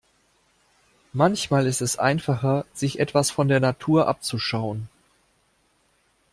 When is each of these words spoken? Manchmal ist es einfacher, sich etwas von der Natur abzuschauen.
Manchmal 1.13 1.67
ist 1.67 1.79
es 1.79 1.99
einfacher, 1.99 2.65
sich 2.73 2.97
etwas 2.97 3.29
von 3.29 3.47
der 3.49 3.59
Natur 3.59 4.07
abzuschauen. 4.07 4.89